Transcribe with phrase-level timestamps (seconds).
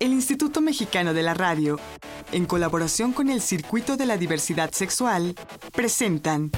[0.00, 1.80] El Instituto Mexicano de la Radio,
[2.30, 5.34] en colaboración con el Circuito de la Diversidad Sexual,
[5.74, 6.52] presentan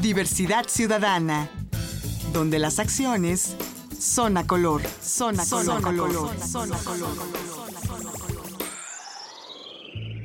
[0.00, 1.50] Diversidad Ciudadana,
[2.32, 3.54] donde las acciones
[3.98, 7.08] son a color, son a color, color, son a color.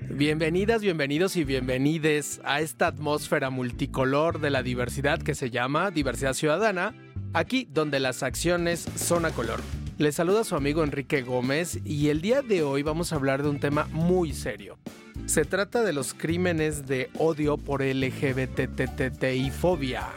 [0.10, 6.34] Bienvenidas, bienvenidos y bienvenides a esta atmósfera multicolor de la diversidad que se llama Diversidad
[6.34, 6.96] Ciudadana,
[7.34, 9.60] aquí donde las acciones son a color.
[10.00, 13.50] Les saluda su amigo Enrique Gómez y el día de hoy vamos a hablar de
[13.50, 14.78] un tema muy serio.
[15.26, 20.08] Se trata de los crímenes de odio por LGBTTI-fobia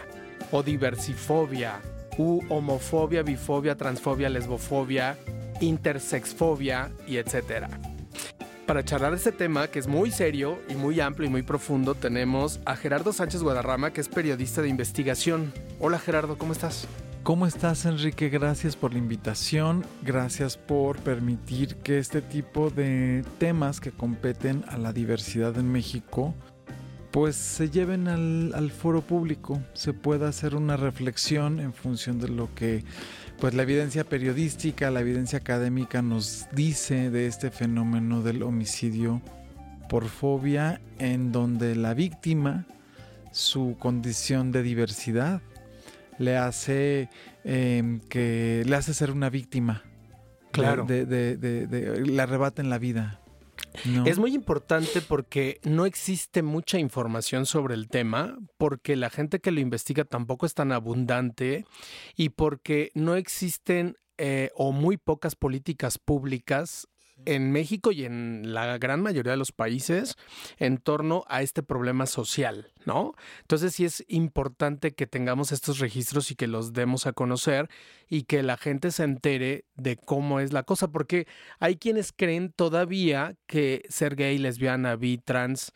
[0.53, 1.81] o diversifobia,
[2.17, 5.19] u homofobia, bifobia, transfobia, lesbofobia,
[5.61, 7.69] intersexfobia y etcétera.
[8.69, 12.61] Para charlar este tema, que es muy serio y muy amplio y muy profundo, tenemos
[12.67, 15.53] a Gerardo Sánchez Guadarrama, que es periodista de investigación.
[15.81, 16.87] Hola Gerardo, ¿cómo estás?
[17.23, 18.31] ¿Cómo estás Enrique?
[18.31, 24.77] Gracias por la invitación, gracias por permitir que este tipo de temas que competen a
[24.77, 26.34] la diversidad en México
[27.12, 32.53] pues se lleven al, foro público, se pueda hacer una reflexión en función de lo
[32.56, 32.83] que
[33.39, 39.23] pues la evidencia periodística, la evidencia académica nos dice de este fenómeno del homicidio
[39.89, 42.67] por fobia en donde la víctima,
[43.31, 45.41] su condición de diversidad,
[46.19, 47.09] le hace
[47.45, 49.83] em, que le hace ser una víctima.
[50.53, 50.85] Claro.
[50.85, 53.23] De, de, de, le arrebaten la vida.
[54.05, 59.51] Es muy importante porque no existe mucha información sobre el tema, porque la gente que
[59.51, 61.65] lo investiga tampoco es tan abundante
[62.15, 66.87] y porque no existen eh, o muy pocas políticas públicas
[67.27, 70.17] en México y en la gran mayoría de los países
[70.59, 73.15] en torno a este problema social, ¿no?
[73.42, 77.69] Entonces sí es importante que tengamos estos registros y que los demos a conocer
[78.09, 81.27] y que la gente se entere de cómo es la cosa, porque
[81.59, 85.73] hay quienes creen todavía que ser gay, lesbiana, bi, trans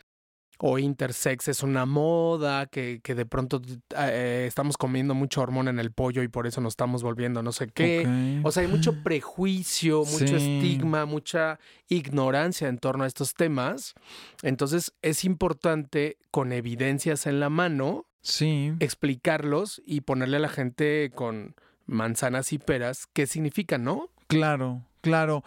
[0.58, 3.60] o intersex es una moda, que, de pronto
[3.96, 7.52] eh, estamos comiendo mucho hormona en el pollo y por eso nos estamos volviendo no
[7.52, 8.40] sé qué.
[8.42, 11.58] O sea, hay mucho prejuicio, mucho estigma, mucha
[11.88, 13.94] ignorancia en torno a estos temas.
[14.42, 18.72] Entonces es importante con evidencias en la mano sí.
[18.80, 21.54] explicarlos y ponerle a la gente con
[21.86, 24.10] manzanas y peras qué significan, ¿no?
[24.26, 25.44] Claro, claro.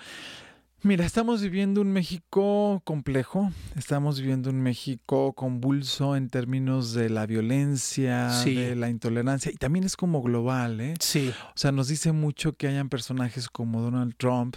[0.81, 7.25] Mira, estamos viviendo un México complejo, estamos viviendo un México convulso en términos de la
[7.25, 10.93] violencia, de la intolerancia, y también es como global, ¿eh?
[11.01, 11.33] Sí.
[11.49, 14.55] O sea, nos dice mucho que hayan personajes como Donald Trump,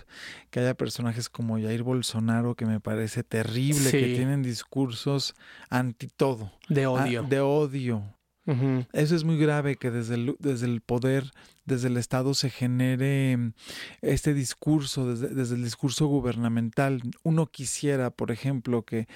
[0.50, 5.34] que haya personajes como Jair Bolsonaro, que me parece terrible, que tienen discursos
[5.71, 6.53] anti todo.
[6.69, 7.25] De odio.
[7.25, 8.04] Ah, de odio.
[8.92, 11.30] Eso es muy grave que desde el, desde el poder,
[11.64, 13.53] desde el Estado se genere mm,
[14.00, 17.03] este discurso, desde, desde el discurso gubernamental.
[17.22, 19.06] Uno quisiera, por ejemplo, que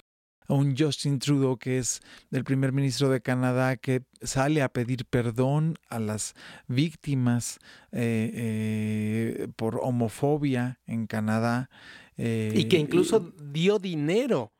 [0.48, 2.00] un Justin Trudeau, que es
[2.30, 6.34] el primer ministro de Canadá, que sale a pedir perdón a las
[6.68, 7.58] víctimas
[7.92, 11.68] eh, eh, por homofobia en Canadá.
[12.16, 14.52] Eh, y que incluso dio dinero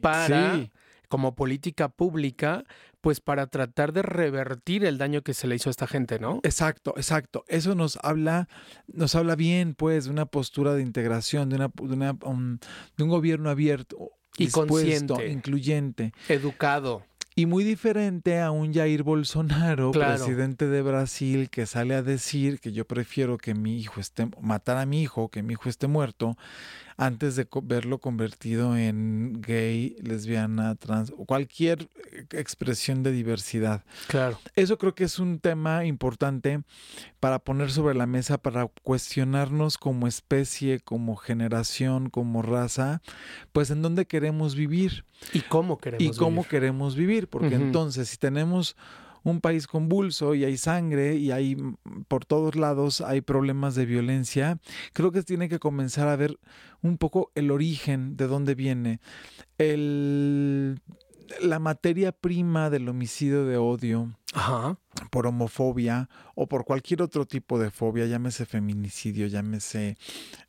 [0.00, 0.68] para
[1.08, 2.64] como política pública,
[3.02, 6.40] pues para tratar de revertir el daño que se le hizo a esta gente, ¿no?
[6.44, 7.44] Exacto, exacto.
[7.48, 8.48] Eso nos habla,
[8.86, 12.60] nos habla bien, pues, de una postura de integración, de una, de, un,
[12.96, 17.02] gobierno abierto y consciente, incluyente, educado.
[17.34, 22.72] Y muy diferente a un Jair Bolsonaro, presidente de Brasil, que sale a decir que
[22.72, 26.36] yo prefiero que mi hijo esté, matar a mi hijo, que mi hijo esté muerto,
[26.96, 31.88] antes de verlo convertido en gay, lesbiana, trans, o cualquier
[32.30, 33.84] expresión de diversidad.
[34.08, 34.38] Claro.
[34.54, 36.62] Eso creo que es un tema importante
[37.20, 43.02] para poner sobre la mesa, para cuestionarnos como especie, como generación, como raza,
[43.52, 45.04] pues en dónde queremos vivir.
[45.32, 46.14] Y cómo queremos vivir.
[46.14, 48.76] Y cómo queremos vivir, porque entonces si tenemos
[49.24, 51.56] un país convulso y hay sangre y hay
[52.08, 54.58] por todos lados hay problemas de violencia,
[54.92, 56.38] creo que tiene que comenzar a ver
[56.82, 59.00] un poco el origen de dónde viene.
[59.58, 60.80] El,
[61.40, 64.16] la materia prima del homicidio de odio
[65.10, 69.96] por homofobia o por cualquier otro tipo de fobia, llámese feminicidio, llámese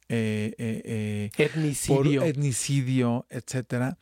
[0.09, 3.97] eh, eh, eh, etnicidio, etnicidio, etcétera,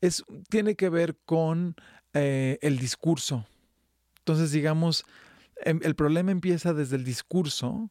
[0.00, 1.76] es tiene que ver con
[2.12, 3.44] el discurso
[4.26, 5.04] entonces, digamos,
[5.64, 7.90] em, el problema empieza desde el discurso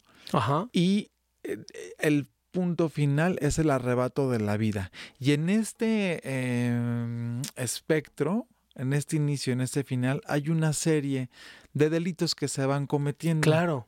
[0.74, 1.12] y
[1.44, 1.64] eh,
[1.98, 4.92] el punto final es el arrebato de la vida.
[5.18, 11.30] Y en este em, espectro, en este inicio, en este final, hay una serie
[11.72, 13.40] de delitos que se van cometiendo.
[13.40, 13.88] Claro.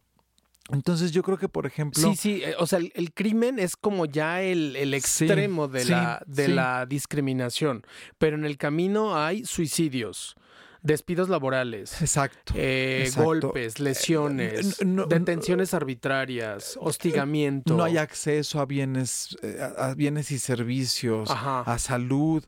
[0.71, 2.01] Entonces yo creo que, por ejemplo...
[2.01, 5.81] Sí, sí, eh, o sea, el, el crimen es como ya el, el extremo de,
[5.81, 6.51] sí, la, de sí.
[6.53, 7.85] la discriminación,
[8.17, 10.35] pero en el camino hay suicidios,
[10.81, 12.53] despidos laborales, Exacto.
[12.55, 13.23] eh, exacto.
[13.25, 17.75] golpes, lesiones, Eh, no- no- detenciones arbitrarias, hostigamiento.
[17.75, 21.61] No hay acceso a bienes, eh, a a bienes y servicios, Ajá.
[21.61, 22.43] a salud.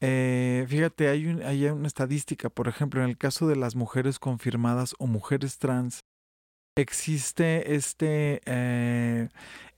[0.00, 4.18] Eh, fíjate, hay, un- hay una estadística, por ejemplo, en el caso de las mujeres
[4.18, 6.00] confirmadas o mujeres trans,
[6.76, 9.28] existe este eh,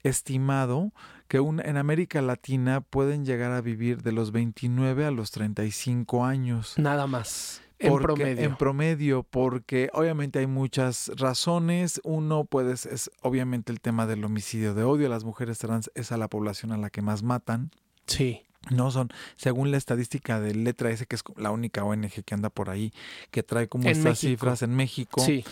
[0.02, 0.92] estimado
[1.28, 6.24] que un- en América Latina pueden llegar a vivir de los 29 a los 35
[6.24, 6.74] años.
[6.78, 7.62] Nada más.
[7.78, 8.44] En promedio.
[8.44, 12.00] En promedio, porque obviamente hay muchas razones.
[12.04, 15.08] Uno puede, es obviamente el tema del homicidio de odio.
[15.08, 17.70] Las mujeres trans es a la población a la que más matan.
[18.06, 18.42] sí.
[18.68, 22.50] No son, según la estadística de Letra S, que es la única ONG que anda
[22.50, 22.92] por ahí,
[23.30, 24.28] que trae como En estas México.
[24.32, 25.20] cifras en México.
[25.20, 25.44] Sí.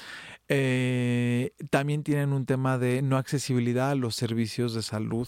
[0.48, 5.26] Eh, también tienen un tema de no accesibilidad a los servicios de salud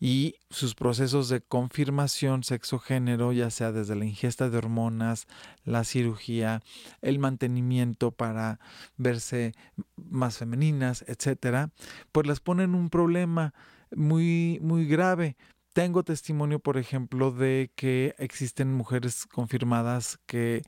[0.00, 5.28] y sus procesos de confirmación sexo-género, ya sea desde la ingesta de hormonas,
[5.64, 6.62] la cirugía,
[7.00, 8.58] el mantenimiento para
[8.96, 9.54] verse
[9.96, 11.70] más femeninas, etcétera,
[12.10, 13.54] pues las ponen un problema
[13.94, 15.36] muy, muy grave.
[15.72, 20.62] Tengo testimonio, por ejemplo, de que existen mujeres confirmadas que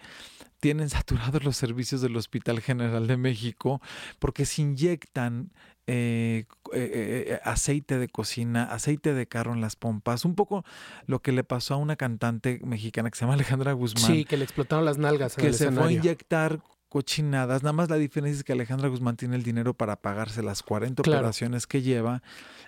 [0.60, 3.80] tienen saturados los servicios del Hospital General de México
[4.20, 5.50] porque se inyectan
[5.88, 10.24] eh, eh, eh, aceite de cocina, aceite de carro en las pompas.
[10.24, 10.64] Un poco
[11.06, 14.36] lo que le pasó a una cantante mexicana que se llama Alejandra Guzmán, Sí, que
[14.36, 17.62] le explotaron las nalgas en que el se fue a inyectar cochinadas.
[17.64, 21.02] Nada más la diferencia es que Alejandra Guzmán tiene el dinero para pagarse las 40
[21.02, 21.20] Claro.
[21.20, 22.22] operaciones que lleva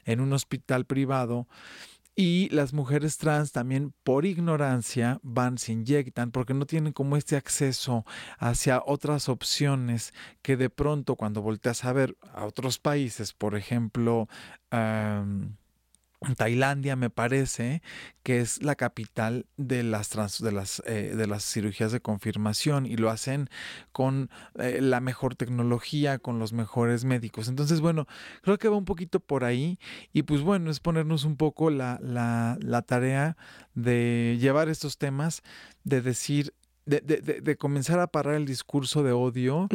[0.05, 1.47] en un hospital privado.
[2.17, 7.37] Y las mujeres trans también por ignorancia van, se inyectan porque no tienen como este
[7.37, 8.05] acceso
[8.39, 14.29] hacia otras opciones que de pronto cuando volteas a ver a otros países, por ejemplo,
[16.37, 17.83] Tailandia me parece
[18.23, 22.87] que es la capital de las trans- de las eh, de las cirugías de confirmación
[22.87, 23.49] y lo hacen
[23.93, 27.49] con eh, la mejor tecnología, con los mejores médicos.
[27.49, 28.07] Entonces, bueno,
[28.43, 29.79] creo que va un poquito por ahí
[30.13, 33.37] y pues bueno, es ponernos un poco la, la, la tarea
[33.75, 35.43] de llevar estos temas,
[35.85, 36.55] de decir,
[36.87, 39.69] de, de, de, de comenzar a parar el discurso de odio.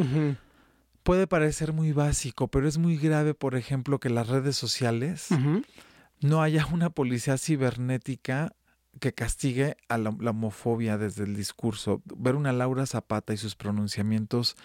[1.02, 5.28] Puede parecer muy básico, pero es muy grave, por ejemplo, que las redes sociales.
[6.20, 8.54] No haya una policía cibernética
[8.98, 12.02] que castigue a la, la homofobia desde el discurso.
[12.16, 14.56] Ver una Laura Zapata y sus pronunciamiamientos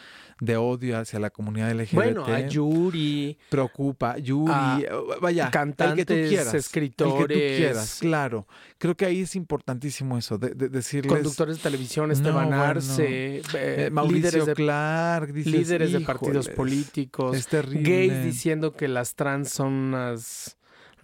[0.42, 4.18] de odio hacia la comunidad LGBT Bueno, a Yuri, preocupa.
[4.18, 4.90] Yuri, a eh,
[5.22, 8.48] vaya, el que tú cantantes, quieras, el que tú escritores, quieras, claro.
[8.80, 11.14] Creo que ahí es importantísimo eso, de, de decirles...
[11.14, 12.64] conductores de televisión, Esteban No.
[12.64, 17.90] Arce, eh, eh, Mauricio líderes, de, Clark, dices, líderes de partidos "Híjoles, políticos, Es terrible.
[18.08, 20.58] gays diciendo que las trans son unas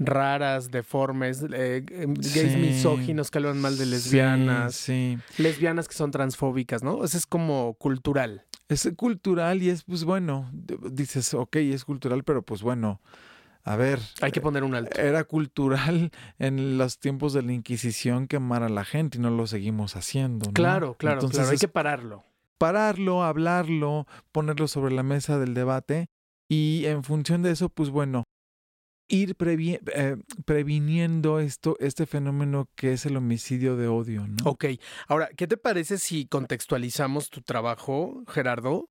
[0.06, 2.58] raras, deformes, eh, eh, gays Sí.
[2.58, 5.18] misóginos que hablan mal de lesbianas, sí.
[5.38, 7.04] lesbianas que son transfóbicas, ¿no?
[7.04, 8.46] Eso es como cultural.
[8.68, 10.50] Es cultural y es, pues bueno,
[10.92, 13.02] dices, ok, es cultural, pero pues bueno,
[13.64, 14.00] a ver.
[14.22, 15.00] Hay que poner un alto.
[15.00, 19.46] Era cultural en los tiempos de la Inquisición quemar a la gente y no lo
[19.46, 20.48] seguimos haciendo.
[20.48, 20.54] ¿no?
[20.54, 21.52] Claro, claro, Entonces claro.
[21.52, 22.24] Hay que pararlo.
[22.58, 26.08] pararlo, hablarlo, ponerlo sobre la mesa del debate
[26.50, 28.24] y en función de eso, pues bueno,
[29.12, 30.16] ir previ- eh,
[30.46, 34.38] previniendo esto, este fenómeno que es el homicidio de odio, ¿no?
[34.46, 34.66] Ok.
[35.08, 38.90] Ahora, ¿qué te parece si contextualizamos tu trabajo, Gerardo,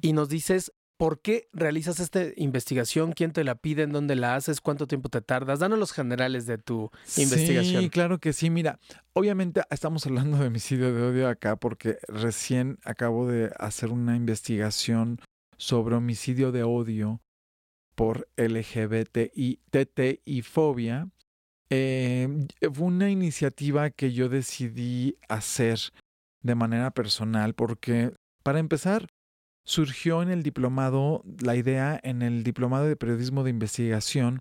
[0.00, 4.34] y nos dices por qué realizas esta investigación, quién te la pide, en dónde la
[4.34, 5.58] haces, cuánto tiempo te tardas?
[5.58, 7.82] Danos los generales de tu investigación.
[7.82, 8.48] Sí, claro que sí.
[8.48, 8.78] Mira,
[9.12, 15.20] obviamente estamos hablando de homicidio de odio acá porque recién acabo de hacer una investigación
[15.58, 17.20] sobre homicidio de odio
[17.96, 21.08] por LGBT y TT y fobia.
[21.70, 25.80] Eh, fue una iniciativa que yo decidí hacer
[26.42, 28.12] de manera personal porque,
[28.44, 29.08] para empezar,
[29.64, 34.38] surgió en el diplomado, la idea en el diplomado de periodismo de investigación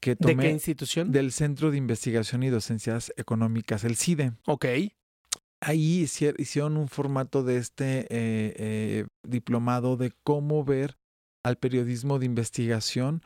[0.00, 1.12] que ¿De tomé qué institución?
[1.12, 4.32] del Centro de Investigación y Docencias Económicas, el CIDE.
[4.46, 4.64] Ok.
[5.60, 8.06] Ahí hici- hicieron un formato de este eh,
[8.56, 10.96] eh, diplomado de cómo ver
[11.46, 13.22] al periodismo de investigación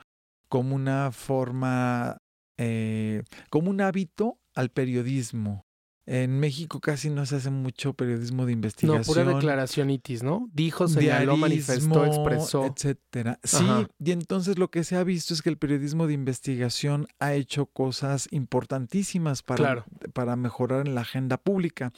[0.49, 2.19] como una forma,
[2.59, 5.65] eh, como un hábito al periodismo.
[6.07, 9.05] En México casi no se hace mucho periodismo de No, investigación.
[9.05, 10.49] pura declaración itis, ¿no?
[10.53, 12.67] Dijo, señaló, manifestó, expresó.
[12.67, 13.39] etcétera.
[13.45, 13.87] Sí, Ajá.
[14.05, 17.67] y entonces lo que se ha visto es que el periodismo de investigación ha hecho
[17.67, 19.85] cosas importantísimas para, Claro.
[20.12, 21.93] para mejorar en la agenda pública.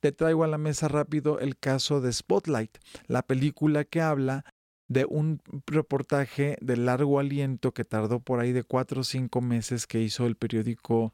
[0.00, 2.78] Te traigo a la mesa rápido el caso de Spotlight,
[3.08, 4.44] la película que habla
[4.88, 9.86] de un reportaje de largo aliento que tardó por ahí de cuatro o cinco meses
[9.86, 11.12] que hizo el periódico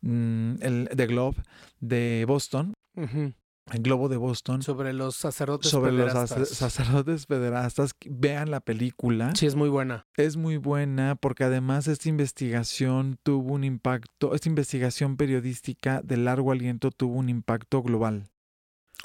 [0.00, 1.42] mm, el, The Globe
[1.80, 2.74] de Boston.
[3.72, 4.62] El Globo de Boston.
[4.62, 6.38] Sobre los sacerdotes sobre pederastas.
[6.38, 7.92] los sacerdotes pederastas.
[8.04, 9.32] Vean la película.
[9.34, 10.06] Sí, es muy buena.
[10.16, 16.52] Es muy buena porque además esta investigación tuvo un impacto, esta investigación periodística de largo
[16.52, 18.28] aliento tuvo un impacto global.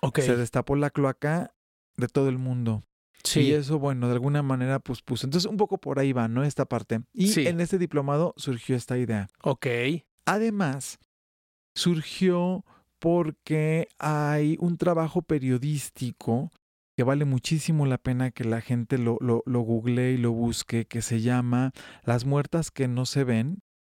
[0.01, 0.19] Ok.
[0.19, 1.53] Se destapó la cloaca
[1.95, 2.83] de todo el mundo.
[3.23, 3.41] Sí.
[3.41, 5.27] Y eso, bueno, de alguna manera, pues puso.
[5.27, 6.43] Entonces, un poco por ahí va, ¿no?
[6.43, 7.01] Esta parte.
[7.13, 7.45] Y Sí.
[7.47, 9.27] en este diplomado surgió esta idea.
[9.43, 9.67] Ok.
[10.25, 10.99] Además,
[11.75, 12.65] surgió
[12.99, 16.51] porque hay un trabajo periodístico
[16.97, 20.85] que vale muchísimo la pena que la gente lo, lo, lo googlee y lo busque,
[20.85, 21.71] que se llama
[22.03, 23.59] Las muertas que no se ven,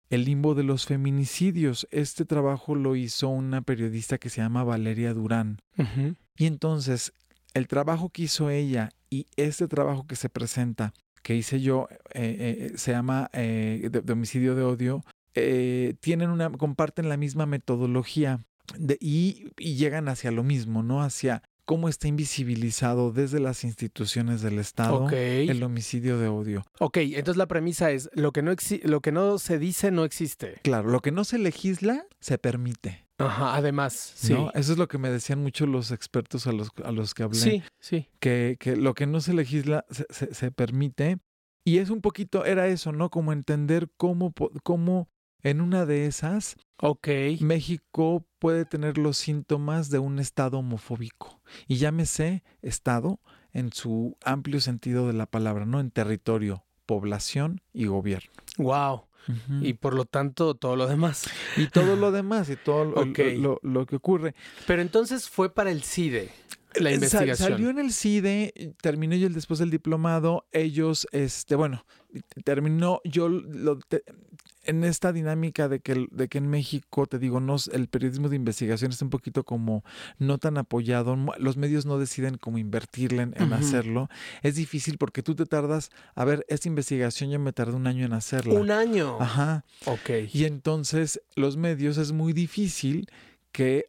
[0.09, 1.87] el limbo de los feminicidios.
[1.91, 5.59] Este trabajo lo hizo una periodista que se llama Valeria Durán.
[6.35, 7.13] Y entonces,
[7.53, 12.69] el trabajo que hizo ella y este trabajo que se presenta, que hice yo, eh,
[12.71, 15.03] eh, se llama eh, de, de homicidio de odio,
[15.35, 18.39] eh, tienen una, comparten la misma metodología
[18.77, 21.01] de- y, y llegan hacia lo mismo, ¿no?
[21.01, 25.05] Hacia cómo está invisibilizado desde las instituciones del Estado
[25.51, 26.63] el homicidio de odio.
[26.79, 30.55] Ok, entonces la premisa es, lo que, no lo que no se dice no existe.
[30.63, 33.05] Claro, lo que no se legisla, se permite.
[33.19, 34.33] Ajá, además, sí.
[34.33, 34.51] ¿no?
[34.53, 37.37] Eso es lo que me decían mucho los expertos a los, a los que hablé.
[37.39, 38.07] Sí, sí.
[38.19, 41.19] que, que lo que no se legisla se, se- se permite.
[41.65, 43.09] Y es un poquito, era eso, ¿no?
[43.09, 44.33] Como entender cómo,
[44.63, 45.09] cómo
[45.43, 47.07] en una de esas Ok.
[47.41, 51.41] México puede tener los síntomas de un estado homofóbico.
[51.67, 53.19] Y llámese estado
[53.51, 55.79] en su amplio sentido de la palabra, ¿no?
[55.79, 58.31] En territorio, población y gobierno.
[58.57, 59.03] Wow.
[59.61, 61.29] Y por lo tanto, todo lo demás.
[61.57, 63.19] Y todo lo demás y todo lo, Ok.
[63.37, 64.33] lo- lo que ocurre.
[64.67, 66.31] Pero entonces fue para el CIDE
[66.75, 67.49] la Eh, sal- investigación.
[67.51, 71.85] salió en el CIDE, terminé yo después del diplomado, ellos, este, bueno,
[72.43, 74.03] terminó yo lo- te-
[74.69, 78.35] en esta dinámica de que, de que en México, te digo, no, el periodismo de
[78.35, 79.83] investigación está un poquito como
[80.17, 84.09] no tan apoyado, los medios no deciden cómo invertirle en, hacerlo,
[84.43, 88.05] es difícil porque tú te tardas, a ver, esta investigación yo me tardé un año
[88.05, 88.53] en hacerla.
[88.53, 89.17] Un año.
[89.19, 89.65] Ajá.
[89.85, 90.09] Ok.
[90.31, 93.09] Y entonces los medios es muy difícil
[93.51, 93.87] que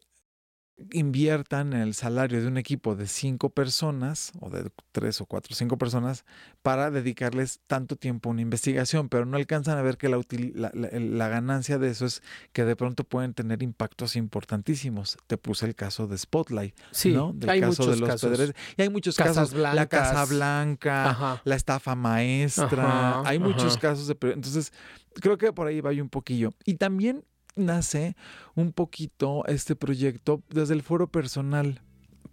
[0.92, 5.52] inviertan en el salario de un equipo de cinco personas o de tres o cuatro
[5.52, 6.24] o cinco personas
[6.62, 10.52] para dedicarles tanto tiempo a una investigación, pero no alcanzan a ver que la, util-
[10.54, 12.22] la, la- la ganancia de eso es
[12.52, 15.18] que de pronto pueden tener impactos importantísimos.
[15.26, 17.32] Te puse el caso de Spotlight, Sí, ¿no?
[17.34, 18.52] Del hay caso muchos de los casos.
[18.76, 19.52] Y hay muchos Casas casos.
[19.54, 20.00] La blancas.
[20.10, 21.42] Casa Blanca, Ajá.
[21.44, 23.20] la estafa maestra.
[23.20, 24.16] Ajá, hay muchos casos de...
[24.32, 24.72] Entonces,
[25.14, 26.50] creo que por ahí va un poquillo.
[26.64, 27.24] Y también
[27.56, 28.16] nace
[28.54, 31.82] un poquito este proyecto desde el foro personal.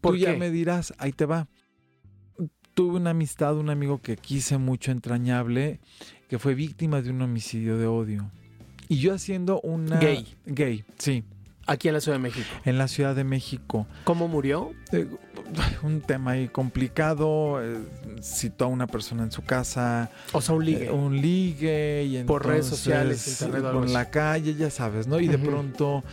[0.01, 0.37] ¿Por Tú ya qué?
[0.37, 1.47] me dirás, ahí te va.
[2.73, 5.79] Tuve una amistad, un amigo que quise mucho, entrañable,
[6.29, 8.29] que fue víctima de un homicidio de odio.
[8.87, 9.99] Y yo haciendo una...
[9.99, 10.27] Gay.
[10.45, 11.23] Gay, sí,
[11.69, 12.47] Aquí en la Ciudad de México.
[12.63, 13.87] en la Ciudad de México.
[14.05, 14.71] ¿Cómo murió?
[14.93, 15.05] Eh,
[15.83, 17.61] un tema ahí complicado.
[17.63, 17.77] eh,
[18.21, 20.09] citó a una persona en su casa.
[20.33, 20.85] O sea, un ligue.
[20.87, 22.03] eh, un ligue.
[22.05, 25.19] Y Por redes sociales, internet o algo Por la calle, ya sabes, ¿no?
[25.19, 26.03] Y de pronto,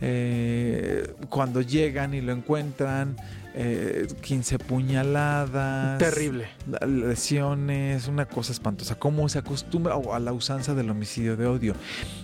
[0.00, 3.16] eh, cuando llegan y lo encuentran,
[3.54, 5.98] eh, 15 puñaladas.
[5.98, 6.48] Terrible.
[6.86, 8.94] Lesiones, una cosa espantosa.
[8.98, 11.74] Cómo se acostumbra a la usanza del homicidio de odio.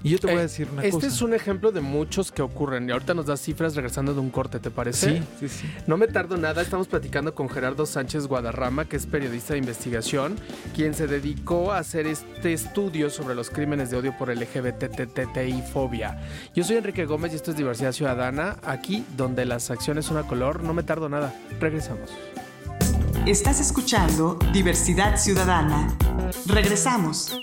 [0.03, 1.07] Y yo te voy a Eh, decir una Este cosa.
[1.09, 2.89] es un ejemplo de muchos que ocurren.
[2.89, 5.19] Y ahorita nos das cifras regresando de un corte, ¿te parece?
[5.19, 5.67] Sí, sí, sí.
[5.87, 10.37] No me tardo nada, estamos platicando con Gerardo Sánchez Guadarrama, que es periodista de investigación,
[10.75, 16.21] quien se dedicó a hacer este estudio sobre los crímenes de odio por LGBTTI fobia.
[16.55, 20.23] Yo soy Enrique Gómez y esto es Diversidad Ciudadana, aquí donde las acciones son a
[20.25, 21.16] color, no me tardo nada.
[21.61, 22.11] Regresamos.
[23.27, 25.97] Estás escuchando Diversidad Ciudadana.
[26.47, 27.39] Regresamos.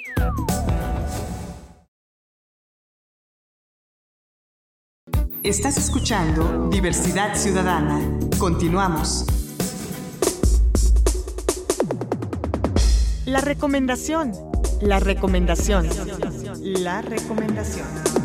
[5.42, 8.00] Estás escuchando Diversidad Ciudadana.
[8.38, 9.26] Continuamos.
[13.26, 14.32] La recomendación.
[14.82, 15.90] La recomendación.
[16.62, 18.23] La recomendación.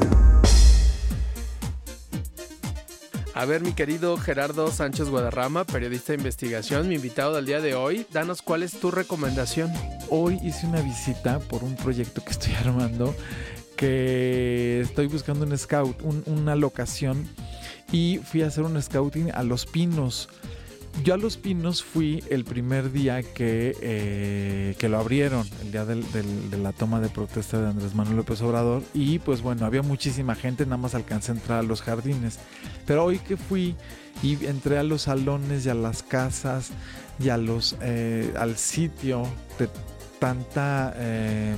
[3.39, 7.77] A ver, mi querido Gerardo Sánchez Guadarrama, periodista de investigación, mi invitado del día de
[7.77, 9.73] hoy, danos cuál es tu recomendación.
[10.11, 13.15] Hoy hice una visita por un proyecto que estoy armando
[13.77, 17.29] que estoy buscando un scout, un- una locación
[17.93, 20.29] y fui a hacer un scouting a Los Pinos.
[21.05, 25.85] Yo a Los Pinos fui el primer día que, eh, que lo abrieron, el día
[25.85, 28.83] de la toma de protesta de Andrés Manuel López Obrador.
[28.95, 32.39] Y pues bueno, había muchísima gente, nada más alcancé a entrar a los jardines.
[32.87, 33.77] Pero hoy que fui
[34.23, 36.71] y entré a los salones y a las casas
[37.21, 39.23] y a los, eh, al sitio
[39.59, 39.69] de
[40.19, 40.95] tanta...
[40.97, 41.55] eh,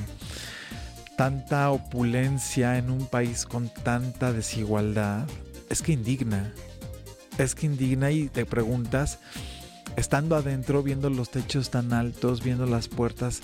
[1.17, 5.29] tanta opulencia en un país con tanta desigualdad,
[5.69, 6.51] es que indigna.
[7.39, 9.19] Es que indigna y te preguntas,
[9.97, 13.41] estando adentro, viendo los techos tan altos, viendo las puertas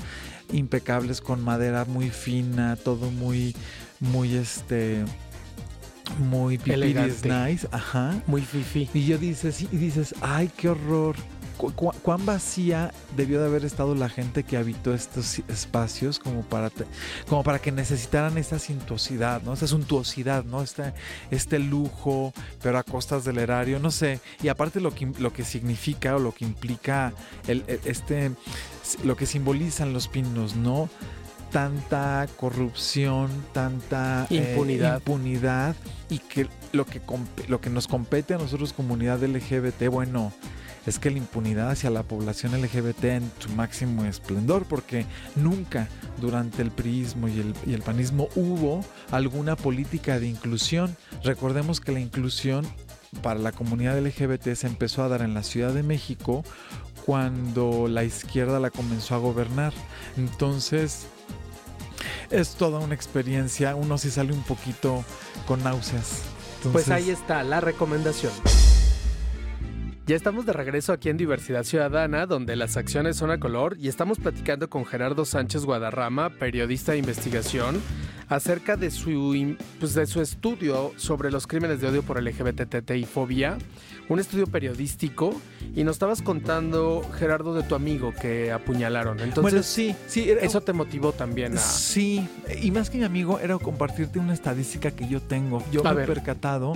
[0.53, 3.55] impecables con madera muy fina, todo muy,
[4.01, 5.05] muy este,
[6.19, 7.29] muy Elegante.
[7.29, 8.23] nice, ajá.
[8.27, 8.89] Muy fifi.
[8.95, 11.17] Y yo dices, y dices, ay, qué horror.
[11.57, 16.43] Cu- cu- ¿Cuán vacía debió de haber estado la gente que habitó estos espacios como
[16.43, 16.85] para, te-
[17.29, 19.55] como para que necesitaran esta suntuosidad, ¿no?
[19.55, 20.63] Esta suntuosidad, ¿no?
[20.63, 20.93] Este,
[21.31, 24.21] este lujo, pero a costas del erario, no sé.
[24.43, 27.13] Y aparte lo que, lo que significa o lo que implica
[27.49, 28.33] el, el- este,
[29.05, 30.91] lo que simbolizan los pinos, ¿no?
[31.53, 34.97] Tanta corrupción, tanta eh, Impunidad.
[34.97, 35.77] impunidad
[36.11, 37.01] y que lo que,
[37.49, 40.33] lo que nos compete a nosotros comunidad LGBT, bueno,
[40.87, 45.89] es que la impunidad hacia la población LGBT en su máximo esplendor, porque nunca
[46.21, 50.97] durante el priismo y el, y el panismo hubo alguna política de inclusión.
[51.25, 52.67] Recordemos que la inclusión
[53.23, 56.45] para la comunidad LGBT se empezó a dar en la Ciudad de México
[57.05, 59.73] cuando la izquierda la comenzó a gobernar.
[60.17, 61.07] Entonces,
[62.31, 63.75] es toda una experiencia.
[63.75, 65.05] Uno sí sale un poquito
[65.47, 66.23] con náuseas.
[66.73, 68.33] Pues ahí está la recomendación.
[70.07, 73.89] Ya estamos de regreso aquí en Diversidad Ciudadana, donde las acciones son a color, y
[73.89, 77.81] estamos platicando con Gerardo Sánchez Guadarrama, periodista de investigación,
[78.29, 83.05] acerca de su, pues, de su estudio sobre los crímenes de odio por LGBTT y
[83.05, 83.59] fobia,
[84.09, 85.35] un estudio periodístico,
[85.75, 89.19] y nos estabas contando, Gerardo, de tu amigo que apuñalaron.
[89.19, 91.61] Entonces, bueno, sí, sí, era- eso te motivó también a...
[91.61, 92.29] Sí,
[92.63, 95.65] y más que mi amigo, era compartirte una estadística que yo tengo.
[95.73, 96.75] Yo A me he percatado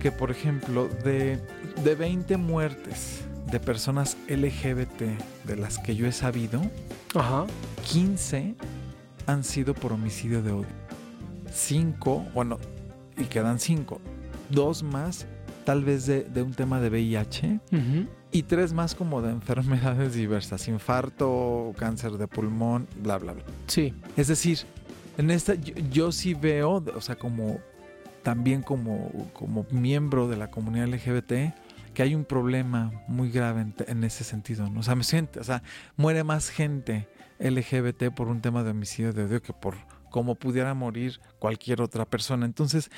[0.00, 1.38] que, por ejemplo, de,
[1.84, 5.02] de 20 muertes de personas LGBT
[5.44, 6.62] de las que yo he sabido,
[7.14, 7.46] Ajá.
[7.84, 8.54] 15
[9.26, 10.80] han sido por homicidio de odio.
[11.52, 12.58] 5, bueno,
[13.16, 14.00] y quedan 5.
[14.50, 15.26] Dos más,
[15.64, 17.60] tal vez de, de un tema de VIH.
[18.32, 23.42] Y tres más como de enfermedades diversas, infarto, cáncer de pulmón, bla, bla, bla.
[23.66, 23.92] Sí.
[24.16, 24.58] Es decir,
[25.18, 27.58] en esta yo, yo sí veo, o sea, como
[28.22, 31.54] también como, como miembro de la comunidad LGBT,
[31.94, 34.68] que hay un problema muy grave en, ese sentido.
[34.70, 34.80] ¿no?
[34.80, 35.62] O sea, me siento, o sea,
[35.96, 39.74] muere más gente LGBT por un tema de homicidio de odio que por
[40.10, 42.44] como pudiera morir cualquier otra persona.
[42.44, 42.90] Entonces,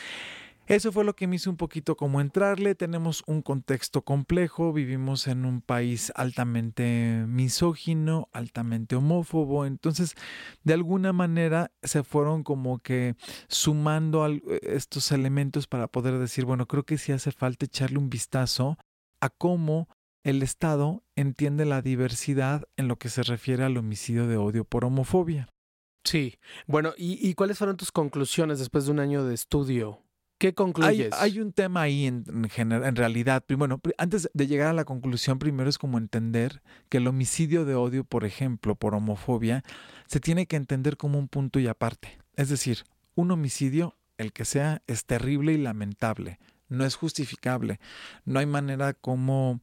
[0.66, 2.74] eso fue lo que me hizo un poquito como entrarle.
[2.74, 10.14] Tenemos un contexto complejo, vivimos en un país altamente misógino, altamente homófobo, entonces
[10.62, 13.16] de alguna manera se fueron como que
[13.48, 18.08] sumando al- estos elementos para poder decir, bueno, creo que sí hace falta echarle un
[18.08, 18.78] vistazo
[19.20, 19.88] a cómo
[20.24, 24.84] el Estado entiende la diversidad en lo que se refiere al homicidio de odio por
[24.84, 25.48] homofobia.
[26.04, 26.38] Sí.
[26.66, 30.00] Bueno, ¿y, y cuáles fueron tus conclusiones después de un año de estudio?
[30.42, 31.12] ¿Qué Hay, concluyes?
[31.12, 32.24] hay un tema ahí en,
[32.56, 33.44] en, realidad.
[33.56, 37.76] Bueno, antes de llegar a la conclusión, primero es como entender que el homicidio de
[37.76, 39.62] odio, por ejemplo, por homofobia,
[40.08, 42.18] se tiene que entender como un punto y aparte.
[42.34, 42.78] Es decir,
[43.14, 46.40] un homicidio, el que sea, es terrible y lamentable.
[46.72, 47.78] No es justificable.
[48.24, 49.60] No hay manera como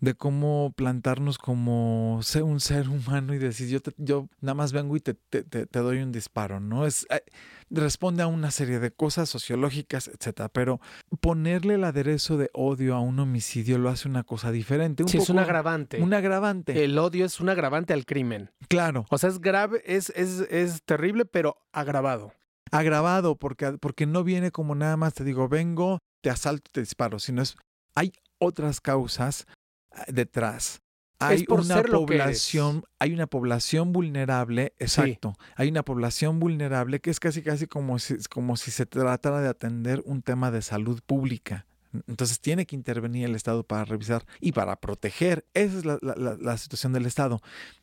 [0.00, 4.72] de cómo plantarnos como ser un ser humano y decir yo, te- yo nada más
[4.72, 6.86] vengo y te, te- te- doy un disparo, ¿no?
[6.86, 7.22] Es, eh,
[7.70, 10.80] responde a una serie de cosas sociológicas, etcétera, pero
[11.20, 15.02] ponerle el aderezo de odio a un homicidio lo hace una cosa diferente.
[15.04, 16.02] Un sí, es poco- un agravante.
[16.02, 16.84] Un agravante.
[16.84, 18.50] El odio es un agravante al crimen.
[18.68, 22.32] Claro, O sea, es grave, es, es, es terrible, pero agravado.
[22.70, 27.18] agravado porque, porque no viene como nada más te digo, vengo, te asalto, te disparo,
[27.18, 27.56] sino es,
[27.94, 29.46] hay otras causas
[29.92, 30.80] ah, detrás.
[31.18, 31.74] Hay por una
[32.16, 35.36] población, hay una población vulnerable, exacto.
[35.54, 39.48] Hay una población vulnerable que es casi casi como si, como si se tratara de
[39.48, 41.66] atender un tema de salud pública.
[42.08, 45.44] Entonces tiene que intervenir el Estado para revisar y para proteger.
[45.54, 47.40] Esa es la, la- la- la situación del Estado.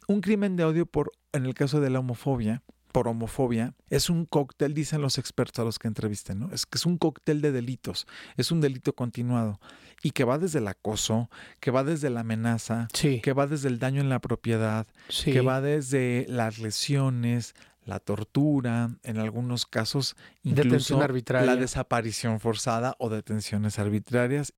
[0.07, 4.25] Un crimen de odio por, en el caso de la homofobia, por homofobia, es un
[4.25, 6.51] cóctel, dicen los expertos a los que entrevisten, ¿no?
[6.51, 9.59] Es que es un cóctel de delitos, es un delito continuado
[10.01, 13.21] y que va desde el acoso, que va desde la amenaza, Sí.
[13.21, 15.31] que va desde el daño en la propiedad, sí.
[15.31, 23.09] que va desde las lesiones, la tortura, en algunos casos incluso la desaparición forzada o
[23.09, 24.53] detenciones arbitrarias,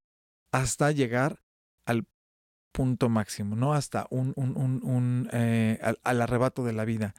[0.52, 1.42] hasta llegar
[1.86, 2.06] al
[2.74, 3.74] punto máximo, ¿no?
[3.74, 7.14] Hasta un, un, un, un eh, al, al arrebato de la vida.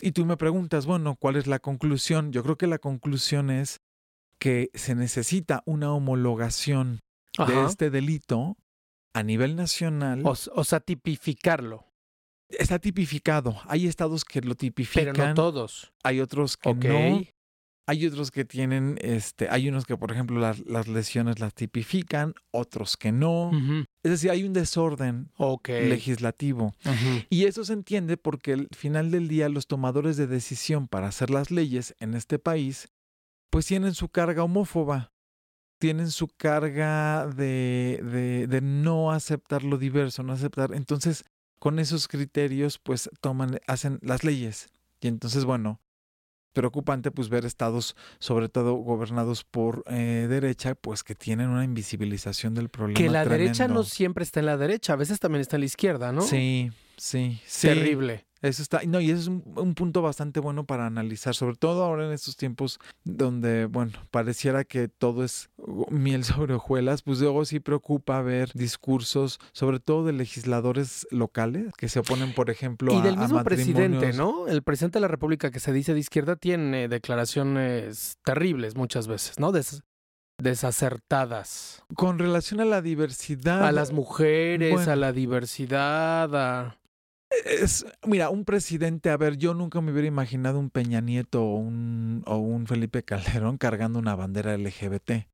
[0.00, 2.32] Y tú me preguntas, bueno, ¿cuál es la conclusión?
[2.32, 3.80] Yo creo que la conclusión es
[4.38, 7.00] que se necesita una homologación
[7.46, 8.56] de este delito
[9.14, 10.22] a nivel nacional.
[10.24, 11.86] O, sea, tipificarlo.
[12.48, 13.56] Está tipificado.
[13.66, 15.92] Hay estados que lo tipifican, Pero no todos.
[16.02, 17.24] hay otros que no.
[17.86, 22.34] Hay otros que tienen, este, hay unos que, por ejemplo, las, las lesiones las tipifican,
[22.52, 23.50] otros que no.
[24.04, 25.30] Es decir, hay un desorden
[25.88, 26.74] legislativo.
[27.28, 31.30] Y eso se entiende porque al final del día los tomadores de decisión para hacer
[31.30, 32.88] las leyes en este país,
[33.50, 35.12] pues tienen su carga homófoba,
[35.78, 40.72] tienen su carga de, de, de no aceptar lo diverso, no aceptar.
[40.72, 41.24] Entonces,
[41.58, 44.68] con esos criterios, pues toman, hacen las leyes.
[45.00, 45.80] Y entonces, bueno,
[46.52, 52.54] preocupante pues ver estados, sobre todo gobernados por eh, derecha, pues que tienen una invisibilización
[52.54, 52.98] del problema.
[52.98, 53.84] Que la derecha no tremendo.
[53.84, 56.22] siempre está en la derecha, a veces también está en la izquierda, ¿no?
[56.22, 57.68] Sí, sí, sí.
[57.68, 58.24] Terrible.
[58.42, 61.84] Eso está, no, y eso es un, un punto bastante bueno para analizar, sobre todo
[61.84, 65.48] ahora en estos tiempos donde, bueno, pareciera que todo es
[65.90, 71.88] miel sobre hojuelas, pues luego sí preocupa ver discursos, sobre todo de legisladores locales que
[71.88, 74.48] se oponen, por ejemplo, Y del a mismo presidente, ¿no?
[74.48, 79.38] El presidente de la República que se dice de izquierda tiene declaraciones terribles muchas veces,
[79.38, 79.52] ¿no?
[79.52, 79.82] Des-
[80.42, 81.82] desacertadas.
[81.94, 83.64] Con relación a la diversidad.
[83.64, 84.92] A las mujeres, bueno.
[84.92, 86.76] a la diversidad, a...
[87.44, 91.56] Es, mira, un presidente, a ver, yo nunca me hubiera imaginado un Peña Nieto o
[91.56, 95.26] un, o un Felipe Calderón cargando una bandera LGBT.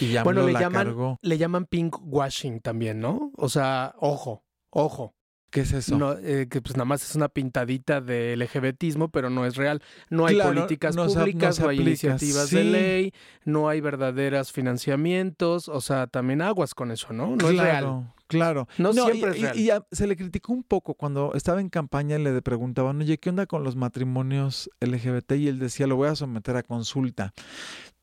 [0.00, 1.18] Y ya Bueno, le la llaman- cargó.
[1.22, 3.30] Le llaman pink washing también, ¿no?
[3.36, 5.14] O sea, ojo, ojo.
[5.50, 5.96] ¿Qué es eso?
[5.96, 9.80] No, eh, que pues nada más es una pintadita de LGBTismo, pero no es real.
[10.10, 13.12] No hay Claro, políticas no se- no públicas, se no, hay iniciativas de ley,
[13.44, 17.36] no hay verdaderos financiamientos, o sea, también aguas con eso, ¿no?
[17.36, 18.12] No es real.
[18.38, 18.68] Claro.
[18.78, 19.58] No siempre y, es y- real.
[19.58, 23.30] y a- se le criticó un poco cuando estaba en campaña, le preguntaban, oye, ¿qué
[23.30, 25.32] onda con los matrimonios LGBT?
[25.32, 27.32] Y él decía, lo voy a someter a consulta.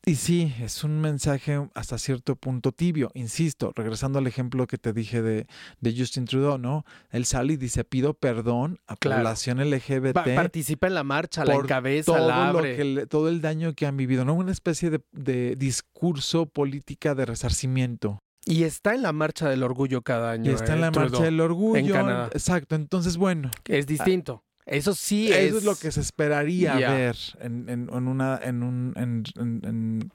[0.04, 4.92] Y sí, es un mensaje hasta cierto punto tibio, insisto, regresando al ejemplo que te
[4.92, 5.46] dije de,
[5.80, 6.84] de Justin Trudeau, ¿no?
[7.10, 9.20] Él sale y dice, pido perdón a Claro.
[9.20, 12.76] población LGBT Pa- participa en la marcha, la encabeza, la todo lo abre.
[12.76, 14.34] que le- todo el daño que han vivido, ¿no?
[14.34, 18.18] Una especie de, de discurso política de resarcimiento.
[18.44, 20.50] Y está en la marcha del orgullo cada año.
[20.50, 21.92] Y está en eh, la marcha del orgullo.
[21.92, 22.30] Canadá.
[22.32, 22.74] Exacto.
[22.74, 24.44] Entonces, bueno, Es distinto.
[24.66, 25.54] Eso sí eso es.
[25.56, 30.12] es lo que se esperaría ver en, en- en una, en un, en, en- en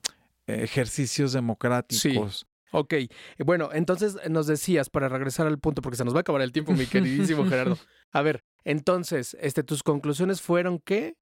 [0.47, 2.47] ejercicios democráticos.
[2.71, 3.07] Ok, eh,
[3.45, 6.51] bueno, entonces nos decías, para regresar al punto, porque se nos va a acabar el
[6.51, 7.77] tiempo, mi queridísimo Gerardo.
[8.11, 11.15] A ver, entonces, este, tus conclusiones fueron que...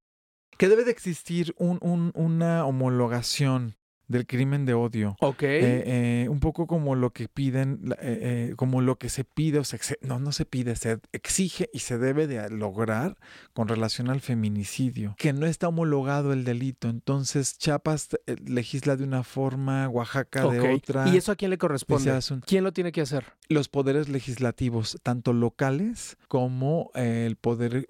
[0.57, 3.75] Que debe de existir un, un- una homologación
[4.07, 5.15] del crimen de odio.
[5.19, 5.83] Ok, Eh,
[6.23, 9.63] eh, un poco como lo que piden, eh, eh, como lo que se pide, o
[9.63, 13.17] se no, no se pide, se exige y se debe de lograr
[13.53, 16.89] con relación al feminicidio, que no está homologado el delito.
[16.89, 21.07] Entonces, Chiapas eh, legisla de una forma, Oaxaca de otra.
[21.09, 22.11] ¿Y eso a quién le corresponde?
[22.31, 23.25] un- ¿Quién lo tiene que hacer?
[23.47, 27.85] los poderes legislativos, tanto locales como eh, el poder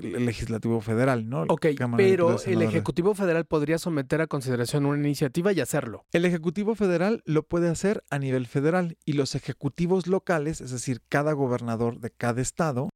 [0.00, 1.42] legislativo federal, ¿no?
[1.48, 2.62] Ok, Cámara pero el.
[2.62, 6.04] Ejecutivo Federal podría someter a consideración una iniciativa y hacerlo.
[6.12, 11.00] El Ejecutivo Federal lo puede hacer a nivel federal y los ejecutivos locales, es decir,
[11.08, 12.90] cada gobernador de cada estado,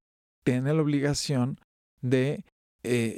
[0.44, 1.58] tiene la obligación
[2.00, 2.44] de
[2.82, 3.14] eh,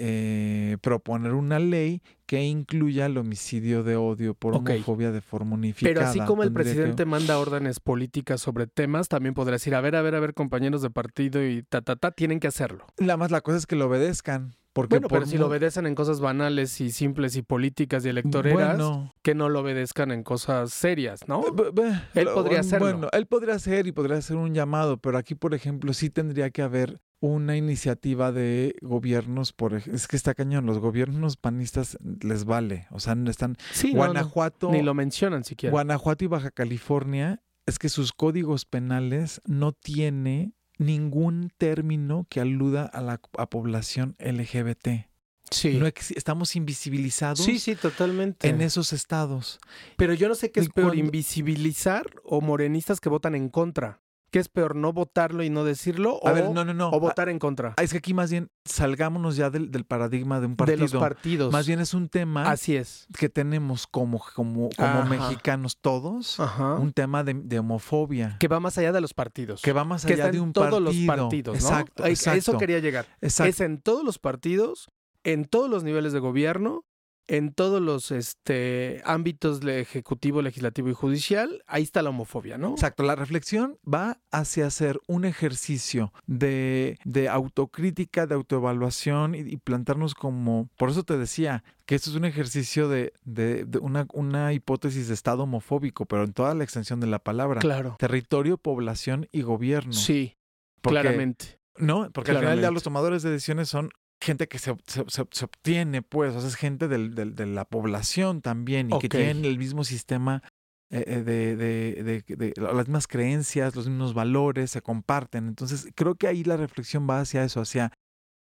[0.75, 5.95] eh, proponer una ley que incluya el homicidio de odio por homofobia de forma unificada.
[5.95, 9.81] Pero así como el que- presidente manda órdenes políticas sobre temas, también podría decir, a
[9.81, 12.87] ver, a ver, a ver, compañeros de partido y ta, ta, ta, tienen que hacerlo.
[12.99, 14.57] Nada más la cosa es que lo obedezcan.
[14.73, 18.09] Porque Bueno, por pero si lo obedecen en cosas banales y simples y políticas y
[18.09, 21.43] electoreras, Bueno, que no lo obedezcan en cosas serias, ¿no?
[21.53, 22.87] B- b- Él podría hacerlo.
[22.87, 26.49] Bueno, él podría hacer y podría hacer un llamado, pero aquí, por ejemplo, sí tendría
[26.51, 32.45] que haber una iniciativa de gobiernos, por es que está cañón, los gobiernos panistas les
[32.45, 35.71] vale, o sea, no están Sí, no, no, Guanajuato, ni lo mencionan siquiera.
[35.71, 42.85] Guanajuato y Baja California, es que sus códigos penales no tiene ningún término que aluda
[42.85, 45.07] a la a población LGBT.
[45.51, 45.75] sí.
[45.79, 48.49] No estamos invisibilizados sí, sí, totalmente.
[48.49, 49.61] en esos estados.
[49.97, 54.02] Pero yo no sé qué es peor, cuando- invisibilizar o morenistas que votan en contra.
[54.33, 56.19] ¿Qué es peor, no votarlo y no decirlo?
[56.27, 56.89] A o, ver, no, no, no.
[56.89, 60.41] o votar en contra Ah, Es que aquí más bien salgámonos ya del, del paradigma
[60.41, 60.79] de un de partido.
[60.81, 61.53] los partidos.
[61.53, 63.07] Más bien es un tema Así es.
[63.19, 66.77] que tenemos como, como, como mexicanos todos, Ajá.
[66.77, 68.37] un tema de, de homofobia.
[68.41, 69.61] Que va más allá de los partidos.
[69.61, 70.91] Que va más que allá está de en un todos partido.
[70.93, 71.69] los partidos, ¿no?
[71.69, 72.39] Exacto, exacto.
[72.39, 73.07] Eso quería llegar.
[73.21, 73.51] exacto.
[73.51, 74.89] Es en todos los partidos,
[75.25, 76.87] en todos los niveles de gobierno
[77.29, 82.71] en todos los este, ámbitos ejecutivo, legislativo y judicial, ahí está la homofobia, ¿no?
[82.71, 89.57] Exacto, la reflexión va hacia hacer un ejercicio de, de autocrítica, de autoevaluación y, y,
[89.57, 94.07] plantarnos como, por eso te decía que esto es un ejercicio de, de, de una,
[94.13, 97.61] una, hipótesis de Estado homofóbico, pero en toda la extensión de la palabra.
[97.61, 97.97] Claro.
[97.99, 99.93] Territorio, población y gobierno.
[99.93, 100.37] Sí,
[100.81, 101.61] porque, claramente.
[101.79, 102.53] No, porque Claramente.
[102.53, 103.91] al final ya los tomadores de decisiones son
[104.23, 107.65] gente que se, se, se, obtiene, pues, o sea, es gente del, del, de la
[107.65, 109.09] población también y okay.
[109.09, 110.43] que tienen el mismo sistema
[110.91, 115.49] eh, de, de, de, las mismas creencias, los mismos valores, se comparten.
[115.49, 117.93] Entonces, creo que ahí la reflexión va hacia eso, hacia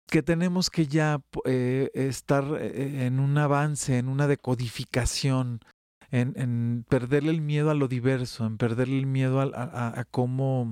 [0.09, 5.59] que tenemos que ya eh, estar eh, en un avance, en una decodificación,
[6.09, 10.05] en, en, perderle el miedo a lo diverso, en perderle el miedo a, a, a
[10.05, 10.71] cómo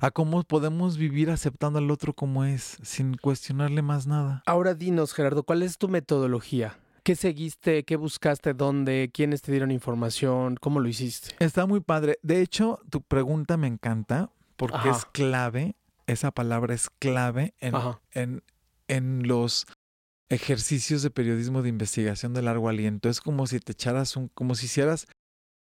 [0.00, 4.42] a cómo podemos vivir aceptando al otro como es, sin cuestionarle más nada.
[4.46, 6.78] Ahora dinos, Gerardo, ¿cuál es tu metodología?
[7.02, 7.84] ¿Qué seguiste?
[7.84, 8.52] ¿Qué buscaste?
[8.52, 9.10] ¿Dónde?
[9.12, 10.56] ¿Quiénes te dieron información?
[10.60, 11.34] ¿Cómo lo hiciste?
[11.38, 12.18] Está muy padre.
[12.22, 14.90] De hecho, tu pregunta me encanta porque Ajá.
[14.90, 15.76] es clave,
[16.06, 17.74] esa palabra es clave en,
[18.12, 18.42] en,
[18.88, 19.66] en los
[20.28, 23.08] ejercicios de periodismo de investigación de largo aliento.
[23.08, 25.06] Es como si te echaras un, como si hicieras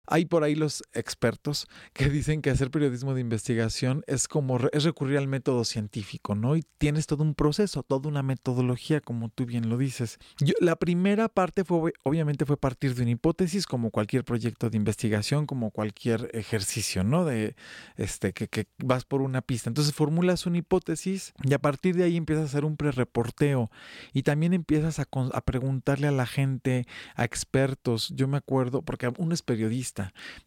[0.06, 4.84] hay por ahí los expertos que dicen que hacer periodismo de investigación es como es
[4.84, 6.56] recurrir al método científico, ¿no?
[6.56, 10.18] Y tienes todo un proceso, toda una metodología, como tú bien lo dices.
[10.60, 15.46] La primera parte fue, obviamente, fue partir de una hipótesis, como cualquier proyecto de investigación,
[15.46, 17.24] como cualquier ejercicio, ¿no?
[17.24, 17.54] De
[17.96, 19.70] este que, que vas por una pista.
[19.70, 23.70] Entonces formulas una hipótesis y a partir de ahí empiezas a hacer un pre-reporteo
[24.12, 28.12] y también empiezas a, a preguntarle a la gente, a expertos.
[28.16, 29.91] Yo me acuerdo, porque uno es periodista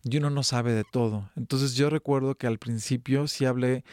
[0.04, 1.30] y uno no sabe de todo.
[1.36, 3.84] Entonces yo recuerdo que al principio sí hablé,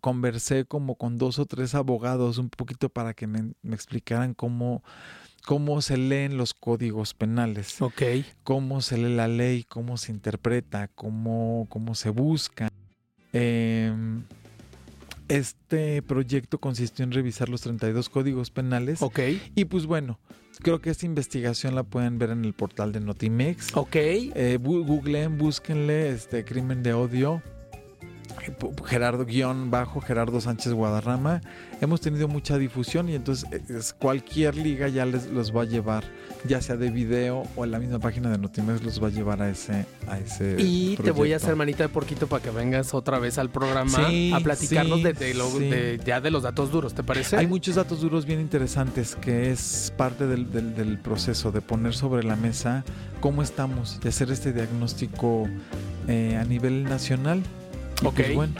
[0.00, 4.82] conversé como con dos o tres abogados un poquito para que me, me explicaran cómo
[5.44, 8.24] cómo se leen los códigos penales, okay.
[8.44, 12.68] cómo se lee la ley, cómo se interpreta, cómo, cómo se busca.
[13.32, 13.92] Eh,
[15.28, 19.02] este proyecto consistió en revisar los 32 códigos penales.
[19.02, 19.20] Ok.
[19.54, 20.18] Y pues bueno,
[20.60, 23.76] creo que esta investigación la pueden ver en el portal de Notimex.
[23.76, 23.96] Ok.
[23.96, 27.42] Eh, googleen, búsquenle este crimen de odio.
[28.84, 31.40] Gerardo guion bajo Gerardo Sánchez Guadarrama
[31.80, 36.04] hemos tenido mucha difusión y entonces es, cualquier liga ya les los va a llevar
[36.44, 39.42] ya sea de video o en la misma página de Notimex los va a llevar
[39.42, 41.02] a ese a ese y proyecto.
[41.02, 44.32] te voy a hacer manita de porquito para que vengas otra vez al programa sí,
[44.32, 45.68] a platicarnos sí, de, de, lo, sí.
[45.68, 47.36] de, ya de los datos duros ¿te parece?
[47.36, 51.94] hay muchos datos duros bien interesantes que es parte del, del, del proceso de poner
[51.94, 52.84] sobre la mesa
[53.20, 55.48] cómo estamos de hacer este diagnóstico
[56.08, 57.42] eh, a nivel nacional
[58.04, 58.14] Ok.
[58.16, 58.54] Pues bueno,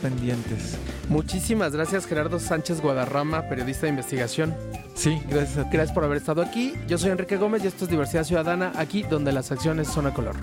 [0.00, 0.76] pendientes.
[1.08, 4.54] Muchísimas gracias, Gerardo Sánchez Guadarrama, periodista de investigación.
[4.94, 5.70] Sí, gracias a ti.
[5.72, 6.74] Gracias por haber estado aquí.
[6.86, 10.14] Yo soy Enrique Gómez y esto es Diversidad Ciudadana, aquí donde las acciones son a
[10.14, 10.36] color.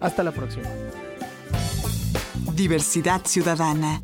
[0.00, 0.68] Hasta la próxima.
[2.54, 4.00] Diversidad Ciudadana.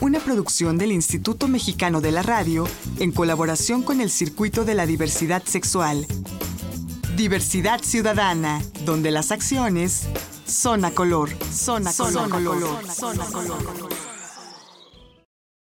[0.00, 2.66] Una producción del Instituto Mexicano de la Radio
[2.98, 6.06] en colaboración con el Circuito de la Diversidad Sexual.
[7.16, 10.08] Diversidad Ciudadana, donde las acciones
[10.50, 11.28] son a color.
[11.52, 12.12] Son a color.
[12.12, 12.90] Son a color.
[12.90, 14.09] Son a color.